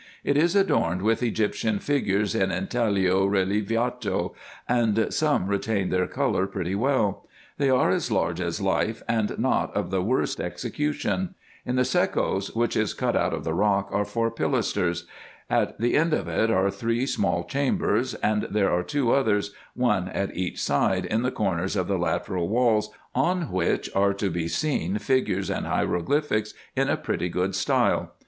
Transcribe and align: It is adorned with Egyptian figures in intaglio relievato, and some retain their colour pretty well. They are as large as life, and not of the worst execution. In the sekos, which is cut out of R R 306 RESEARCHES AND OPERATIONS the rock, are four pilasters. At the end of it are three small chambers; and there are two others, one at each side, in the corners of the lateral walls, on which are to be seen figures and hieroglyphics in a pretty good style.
It 0.23 0.35
is 0.35 0.55
adorned 0.55 1.03
with 1.03 1.21
Egyptian 1.21 1.77
figures 1.77 2.33
in 2.33 2.49
intaglio 2.51 3.27
relievato, 3.27 4.33
and 4.67 5.13
some 5.13 5.45
retain 5.45 5.89
their 5.89 6.07
colour 6.07 6.47
pretty 6.47 6.73
well. 6.73 7.27
They 7.59 7.69
are 7.69 7.91
as 7.91 8.09
large 8.09 8.41
as 8.41 8.59
life, 8.59 9.03
and 9.07 9.37
not 9.37 9.71
of 9.75 9.91
the 9.91 10.01
worst 10.01 10.39
execution. 10.41 11.35
In 11.67 11.75
the 11.75 11.85
sekos, 11.85 12.55
which 12.55 12.75
is 12.75 12.95
cut 12.95 13.15
out 13.15 13.31
of 13.31 13.47
R 13.47 13.53
R 13.53 14.03
306 14.03 14.17
RESEARCHES 14.17 14.27
AND 14.27 14.87
OPERATIONS 14.87 15.05
the 15.05 15.57
rock, 15.59 15.69
are 15.69 15.69
four 15.69 15.69
pilasters. 15.71 15.71
At 15.71 15.79
the 15.79 15.95
end 15.95 16.13
of 16.15 16.27
it 16.27 16.49
are 16.49 16.71
three 16.71 17.05
small 17.05 17.43
chambers; 17.43 18.15
and 18.15 18.47
there 18.49 18.71
are 18.71 18.81
two 18.81 19.11
others, 19.11 19.53
one 19.75 20.07
at 20.09 20.35
each 20.35 20.59
side, 20.59 21.05
in 21.05 21.21
the 21.21 21.29
corners 21.29 21.75
of 21.75 21.87
the 21.87 21.99
lateral 21.99 22.49
walls, 22.49 22.89
on 23.13 23.51
which 23.51 23.87
are 23.95 24.15
to 24.15 24.31
be 24.31 24.47
seen 24.47 24.97
figures 24.97 25.51
and 25.51 25.67
hieroglyphics 25.67 26.55
in 26.75 26.89
a 26.89 26.97
pretty 26.97 27.29
good 27.29 27.53
style. 27.53 28.13